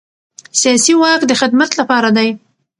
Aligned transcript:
سیاسي 0.61 0.93
واک 0.97 1.21
د 1.27 1.31
خدمت 1.41 1.71
لپاره 1.79 2.09
دی 2.17 2.29